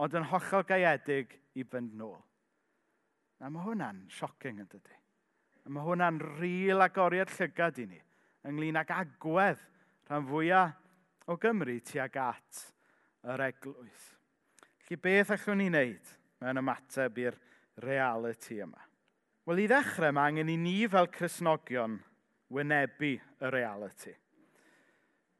[0.00, 2.18] ond yn hollol gaedig i fynd nôl.
[3.40, 4.96] A mae hwnna'n siocing yn dydy.
[5.64, 8.00] A mae hwnna'n ril agoriad llygad i ni,
[8.48, 9.62] ynglyn ag agwedd
[10.10, 10.76] rhan fwyaf
[11.30, 12.62] o Gymru tuag at
[13.32, 14.06] yr eglwys.
[14.84, 17.36] Felly beth allwn ni wneud mewn ymateb i'r
[17.84, 18.80] reality yma?
[19.48, 21.96] Wel, i ddechrau, mae angen i ni fel Cresnogion
[22.52, 24.12] wynebu y reality.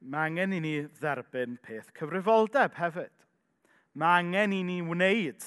[0.01, 3.13] Mae angen i ni dderbyn peth cyfrifoldeb hefyd.
[3.93, 5.45] Mae angen i ni wneud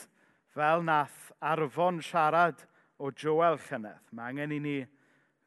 [0.55, 2.63] fel nath arfon siarad
[3.03, 4.05] o Joel Llynedd.
[4.15, 4.77] Mae angen i ni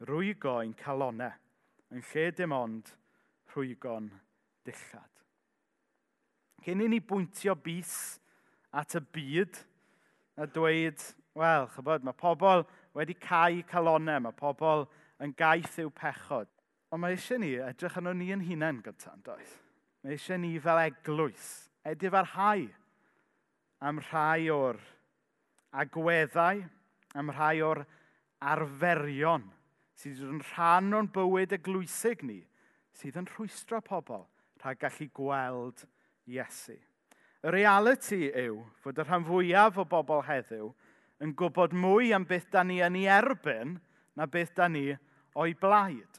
[0.04, 1.32] rwygo ein calonau
[1.94, 2.92] yn lle dim ond
[3.54, 4.10] rhwygon
[4.68, 5.14] dillad.
[6.66, 8.18] Cyn i ni bwyntio bus
[8.76, 9.62] at y byd
[10.36, 11.00] a dweud,
[11.38, 12.66] wel, chybod, mae pobl
[12.98, 14.84] wedi cael calonau, mae pobl
[15.24, 16.50] yn gaeth i'w pechod.
[16.92, 19.54] Ond mae eisiau ni edrych arno ni yn hunain gyntaf, yn does?
[20.02, 21.48] Mae eisiau ni fel eglwys
[21.88, 22.64] edif ar hau
[23.84, 24.80] am rhai o'r
[25.82, 26.64] agweddau,
[27.14, 27.84] am rhai o'r
[28.40, 29.46] arferion
[29.98, 32.38] sydd yn rhan o'n bywyd eglwysig ni,
[32.94, 34.26] sydd yn rhwystro pobl
[34.62, 35.84] rhag gallu gweld
[36.28, 36.76] Iesu.
[37.42, 40.70] Y reality yw fod y rhan fwyaf o bobl heddiw
[41.24, 43.76] yn gwybod mwy am beth da ni yn ei erbyn
[44.18, 44.90] na beth da ni
[45.38, 46.17] o'i blaid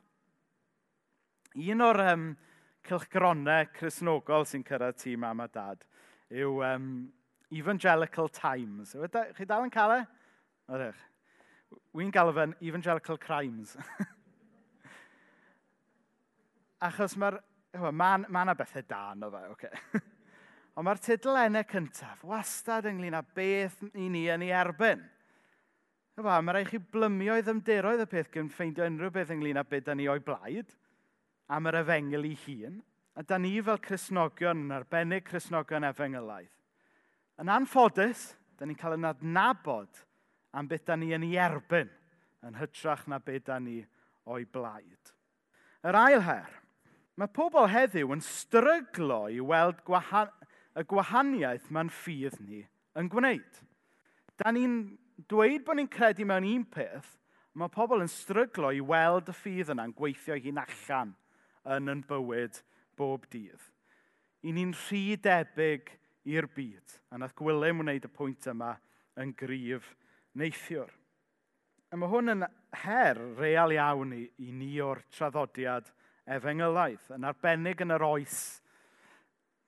[1.60, 2.30] un o'r um,
[2.88, 5.84] cylchgronau chrysnogol sy'n cyrraedd tîm mam a dad
[6.30, 6.90] yw um,
[7.52, 8.96] Evangelical Times.
[8.96, 10.02] E chi dal yn cael e?
[10.70, 11.04] Ydych.
[11.98, 13.76] Wy'n galw fe'n Evangelical Crimes.
[16.90, 17.42] Achos mae'r...
[17.78, 19.70] Mae ma, ma bethau da o fe, oce.
[19.70, 20.00] Okay.
[20.80, 25.02] Ond mae'r tudlennau cyntaf wastad ynglyn â beth i ni yn ei erbyn.
[26.20, 29.66] Yfa, mae rhaid chi blymio i ddymderoedd y peth gyn ffeindio unrhyw beth ynglyn â
[29.68, 30.72] beth ni o'i blaid
[31.50, 32.80] am yr efengel ei hun,
[33.18, 36.54] a da ni fel Cresnogion, yn arbennig Cresnogion efengylaidd,
[37.42, 40.04] yn anffodus, da ni'n cael yn adnabod
[40.54, 41.90] am beth da ni yn ei erbyn
[42.46, 43.80] yn hytrach na beth da ni
[44.30, 45.14] o'i blaid.
[45.88, 46.50] Yr ail her,
[47.18, 50.30] mae pobl heddiw yn stryglo i weld gwahan
[50.78, 52.62] y gwahaniaeth mae'n ffydd ni
[53.00, 53.64] yn gwneud.
[54.40, 54.76] Da ni'n
[55.32, 57.16] dweud bod ni'n credu mewn un peth,
[57.58, 61.16] mae pobl yn stryglo i weld y ffydd yna'n gweithio hi'n allan–
[61.76, 62.62] yn yn bywyd
[63.00, 63.62] bob dydd.
[64.44, 65.92] I ni'n rhy debyg
[66.30, 68.76] i'r byd, a nath Gwilym wneud y pwynt yma
[69.20, 69.94] yn gryf
[70.40, 70.92] neithiwr.
[71.90, 72.46] A mae hwn yn
[72.84, 75.90] her real iawn i, i ni o'r traddodiad
[76.30, 78.40] efengylaidd, yn arbennig yn yr oes.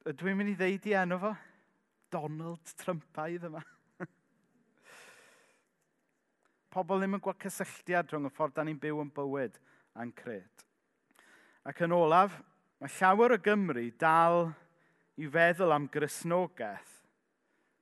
[0.06, 1.34] Dwi'n mynd i ddeud i enw fo?
[2.12, 3.62] Donald Trumpaidd yma.
[6.76, 9.58] Pobl ddim yn gweld cysylltiad rhwng y ffordd da ni'n byw yn bywyd
[9.98, 10.68] a'n cred.
[11.68, 12.40] Ac yn olaf,
[12.82, 14.48] mae llawer o Gymru dal
[15.22, 16.96] i feddwl am grisnogaeth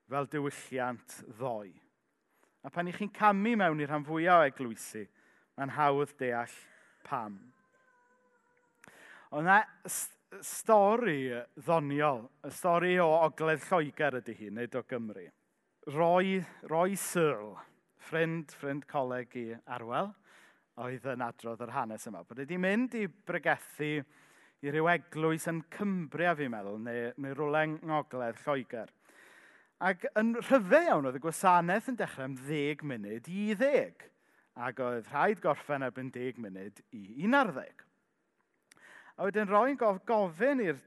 [0.09, 1.71] fel diwylliant ddoe.
[2.65, 5.05] A pan i chi'n camu mewn i'r rhan fwyaf o eglwysu,
[5.55, 6.55] mae'n hawdd deall
[7.07, 7.37] pam.
[9.31, 9.61] Ond na
[10.43, 15.29] stori ddoniol, y stori o Ogledd Lloegr ydy hi, nid o Gymru.
[15.95, 17.55] Roi, roi Searle,
[18.09, 20.11] ffrind, ffrind coleg i Arwel,
[20.79, 22.23] oedd yn adrodd yr hanes yma.
[22.27, 23.91] Bod wedi mynd i bregethu
[24.59, 28.91] i ryw eglwys yn Cymbria, fi'n meddwl, neu, neu rwle ngogledd Lloegr.
[29.79, 34.07] Ac yn rhyfau iawn oedd y gwasanaeth yn dechrau am 10 munud i 10.
[34.59, 37.85] Ac oedd rhaid gorffen erbyn 10 munud i 11.
[39.15, 40.81] A wedyn roi'n gof gofyn i'r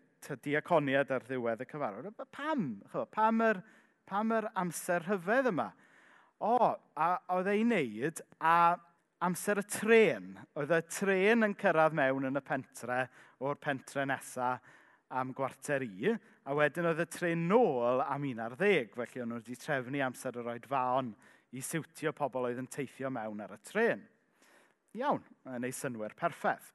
[0.44, 2.66] diaconiad ar ddiwedd y cyfarfod, pam?
[3.12, 3.62] Pam yr,
[4.08, 5.70] pam yr amser rhyfedd yma?
[6.42, 6.56] O,
[6.96, 8.76] a oedd ei wneud, a
[9.22, 13.04] amser y tren, oedd y tren yn cyrraedd mewn yn y pentre
[13.42, 14.60] o'r pentre nesaf
[15.12, 16.14] am gwarter i,
[16.48, 20.00] a wedyn oedd y tren nôl am un ar ddeg, felly o'n nhw wedi trefnu
[20.02, 21.12] amser yr oed faon
[21.52, 24.02] i siwtio pobl oedd yn teithio mewn ar y tren.
[24.98, 26.72] Iawn, yn ei synwyr perffaith.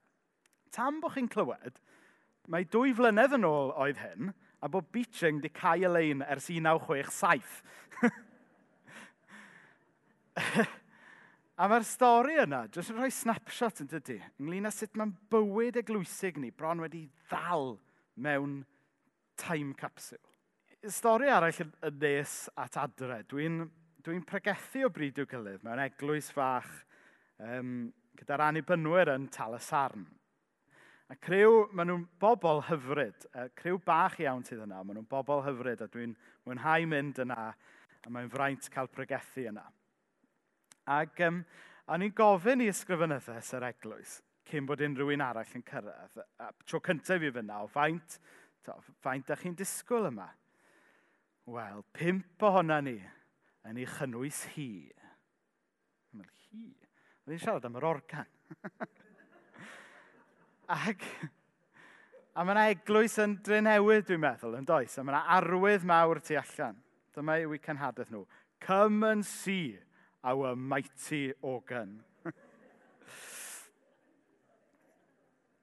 [0.74, 1.76] Tam bod chi'n clywed,
[2.48, 4.32] mae dwy flynedd yn ôl oedd hyn,
[4.62, 7.62] a bod Beeching wedi cael y lein ers 1967.
[11.58, 15.80] A mae'r stori yna, jyst yn rhoi snapshot yn dydy, ynglyn â sut mae'n bywyd
[15.82, 17.72] eglwysig ni bron wedi ddal
[18.22, 18.60] mewn
[19.42, 20.22] time capsule.
[20.94, 23.24] Stori arall yn, nes at adre.
[23.32, 23.64] Dwi'n
[24.06, 26.70] dwi, pregethu o bryd i'w gilydd mewn eglwys fach
[27.42, 27.90] um,
[28.22, 30.06] gyda'r anibynwyr yn Talasarn.
[31.10, 33.26] A crew, maen nhw'n bobl hyfryd.
[33.34, 36.14] a crew bach iawn sydd yna, maen nhw'n bobl hyfryd a dwi'n
[36.46, 39.66] mwynhau mynd yna a mae'n fraint cael pregethu yna.
[40.88, 41.42] Ac um,
[41.88, 46.20] a ni'n gofyn i ysgrifennyddus yr eglwys cyn bod unrhyw un arall yn cyrraedd.
[46.40, 48.18] A tro cyntaf i fyna, o faint,
[48.64, 50.28] to, faint ydych chi'n disgwyl yma?
[51.52, 52.98] Wel, pimp ohono ni
[53.68, 54.70] yn ei chynnwys hi.
[56.16, 56.70] Wel, hi?
[57.26, 58.32] Oedd hi'n siarad am yr organ.
[60.78, 61.04] Ac,
[62.36, 64.96] a mae yna eglwys yn drenewydd, dwi'n meddwl, yn does.
[64.96, 66.80] A mae yna arwydd mawr tu allan.
[67.16, 68.24] Dyma yw eu cenhadaeth nhw.
[68.64, 69.76] Come and see
[70.24, 72.04] our mighty organ.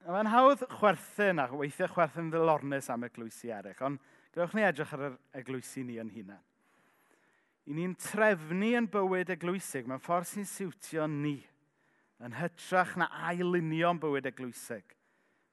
[0.05, 3.99] Mae'n hawdd chwerthin a weithiau chwerthin ddilornus am eglwysi eraill, ond
[4.35, 6.45] gwnewch ni edrych ar yr eglwysi ni yn hunain.
[7.65, 11.39] I ni'n trefnu yn bywyd eglwysig mewn ffordd sy'n siwtio ni
[12.25, 14.93] yn hytrach na ailunio'n bywyd eglwysig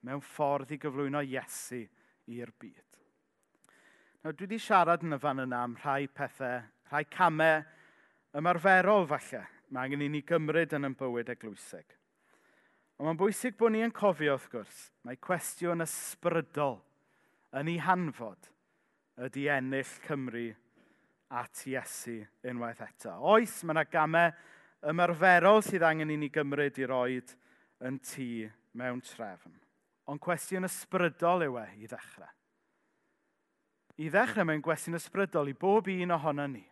[0.03, 1.85] mewn ffordd i gyflwyno Iesu
[2.31, 2.87] i'r byd.
[4.21, 6.61] Nawr, dwi wedi siarad yn y fan yna am rhai pethau,
[6.91, 7.63] rhai camau
[8.37, 11.97] ymarferol falle, mae angen i ni gymryd yn ein bywyd eglwysig.
[12.99, 16.79] Ond mae'n bwysig bod ni yn cofio wrth gwrs, mae cwestiwn ysbrydol
[17.57, 18.51] yn ei hanfod
[19.25, 20.47] ydy ennill Cymru
[21.31, 23.15] at Iesu unwaith eto.
[23.33, 24.31] Oes, mae yna gamau
[24.91, 27.33] ymarferol sydd angen i ni gymryd i roed
[27.87, 28.29] yn tŷ
[28.77, 29.53] mewn trefn.
[30.09, 32.29] Ond cwestiwn ysbrydol yw e i ddechrau.
[34.01, 36.63] I ddechrau mae'n gwestiwn ysbrydol i bob un ohono ni.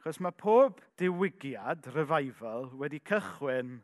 [0.00, 3.74] Chos mae pob diwygiad, revival, wedi cychwyn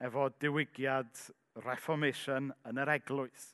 [0.00, 1.18] efo diwygiad
[1.66, 3.50] reformation yn yr eglwys.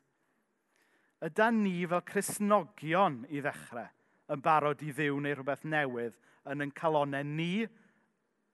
[1.26, 3.90] Yda ni fel Cresnogion i ddechrau
[4.30, 6.14] yn barod i ddiw neu rhywbeth newydd
[6.52, 7.64] yn yn calonau ni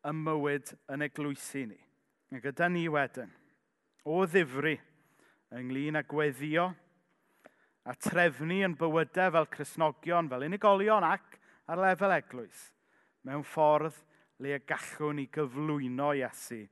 [0.09, 1.79] ym mywyd yn eglwysu ni.
[2.33, 3.37] Ac yda ni wedyn,
[4.09, 4.79] o ddifri,
[5.61, 6.71] ynglyn â gweddio,
[7.85, 11.37] a trefnu yn bywydau fel Cresnogion, fel unigolion ac
[11.69, 12.65] ar lefel eglwys–
[13.29, 13.97] mewn ffordd
[14.41, 16.63] le y gallwn ni gyflwyno Iesu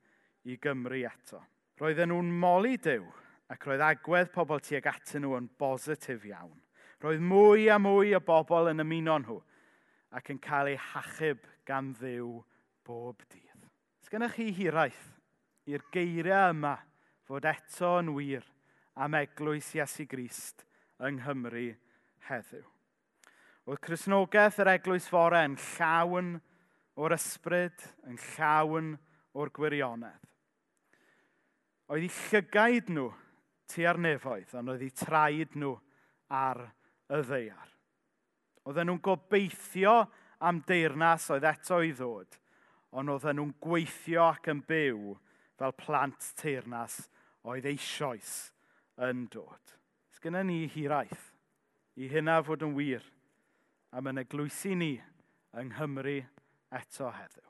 [0.48, 1.42] i Gymru eto.
[1.76, 3.04] Roedden nhw'n moli Dyw
[3.52, 6.56] ac roedd agwedd pobl tuag atyn nhw yn bositif iawn.
[7.04, 9.36] Roedd mwy a mwy o bobl yn ymuno nhw
[10.16, 12.30] ac yn cael eu hachub gan ddiw
[12.86, 13.66] bob dydd.
[14.00, 15.04] Os gennych chi hiraeth
[15.68, 16.76] i'r geiriau yma
[17.26, 18.46] fod eto yn wir
[18.96, 20.64] am eglwys Iesu Grist
[21.02, 21.68] yng Nghymru
[22.30, 22.64] heddiw.
[23.66, 26.36] Oedd Cresnogaeth yr eglwys fore yn llawn
[26.96, 28.94] o'r ysbryd yn llawn
[29.36, 30.22] o'r gwirionedd.
[31.92, 33.10] Oedd eu llygaid nhw
[33.70, 35.74] tua'r nefoedd, ond oedd eu traed nhw
[36.34, 36.62] ar
[37.12, 37.68] y ddeiar.
[38.66, 40.00] Oedden nhw'n gobeithio
[40.42, 42.38] am deyrnas oedd eto i ddod,
[42.96, 45.14] ond oedden nhw'n gweithio ac yn byw
[45.60, 47.04] fel plant teyrnas
[47.46, 48.32] oedd eisoes
[49.06, 49.76] yn dod.
[50.16, 51.30] Sgynna ni hiraeth
[52.00, 53.04] i hynna fod yn wir
[53.96, 54.96] am yn eglwysu ni
[55.56, 56.18] yng Nghymru
[56.76, 57.46] eto heddiw.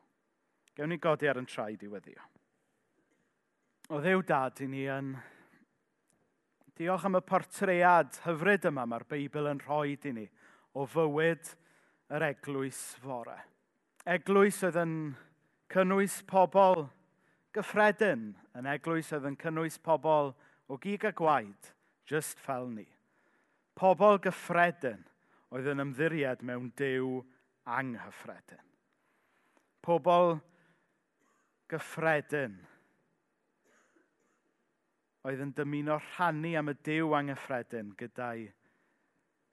[0.77, 2.23] Gewn ni godi ar yn traed i weddio.
[3.93, 5.15] O ddew dad, i ni yn
[6.77, 10.27] diolch am y portread hyfryd yma mae'r Beibl yn rhoi i ni
[10.77, 11.53] o fywyd
[12.13, 13.39] yr eglwys fore.
[14.07, 14.97] Eglwys oedd yn
[15.73, 16.85] cynnwys pobl
[17.57, 20.35] gyffredin, yn eglwys oedd yn cynnwys pobl
[20.69, 21.73] o gig a gwaed,
[22.07, 22.87] just fel ni.
[23.77, 25.03] Pobl gyffredin
[25.55, 27.23] oedd yn ymddiried mewn dew
[27.65, 28.63] anghyffredin
[29.87, 30.41] pobl
[31.71, 32.57] gyffredin
[35.27, 38.49] oedd yn dymuno rhannu am y Dyw anghyffredin gyda'i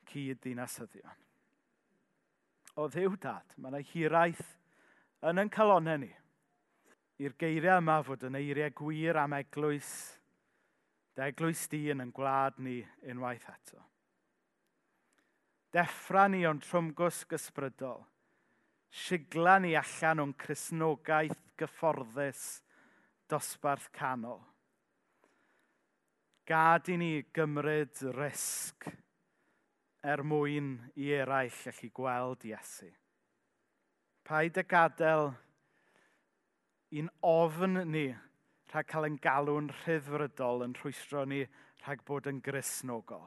[0.10, 1.22] cyd dinasyddion.
[2.78, 4.44] O ddiw dad, mae yna hiraeth
[5.30, 6.12] yn yn calonau ni
[7.22, 9.92] i'r geiriau yma fod yn eiriau gwir am eglwys,
[11.14, 12.80] dy eglwys di yn yn gwlad ni
[13.10, 13.82] unwaith eto.
[15.74, 18.02] Deffra ni o'n trwmgws gysbrydol–
[18.94, 22.44] sigla ni allan o'n chrysnogaeth gyfforddus
[23.30, 24.42] dosbarth canol.
[26.46, 28.86] Gad i ni gymryd risg
[30.04, 32.92] er mwyn i eraill allu gweld Iesu.
[34.28, 35.32] Paid y gadael
[36.94, 38.06] i'n ofn ni
[38.74, 41.42] rhag cael ein galw'n rhyddfrydol yn rhwystro ni
[41.84, 43.26] rhag bod yn grisnogol.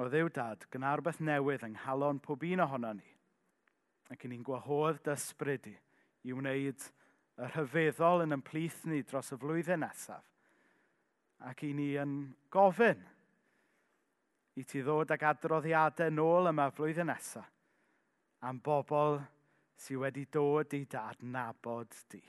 [0.00, 3.16] O ddew dad, gyna rhywbeth newydd yng nghalon pob un ohono ni–
[4.10, 5.76] ac ni'n gwahodd dysbryd i
[6.28, 6.82] i wneud
[7.40, 10.26] y rhyfeddol yn ymplith ni dros y flwyddyn nesaf.
[11.48, 12.16] Ac i ni yn
[12.52, 13.00] gofyn
[14.60, 17.48] i ti ddod ag adroddiadau nôl yma flwyddyn nesaf
[18.44, 19.20] am bobl
[19.80, 22.22] sydd wedi dod i dadnabod di.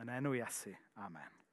[0.00, 0.72] Yn enw Iesu.
[1.04, 1.45] Amen.